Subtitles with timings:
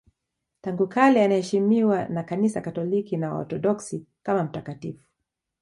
[0.61, 5.05] Tangu kale anaheshimiwa na Kanisa Katoliki na Waorthodoksi kama mtakatifu.